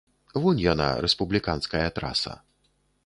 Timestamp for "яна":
0.73-0.87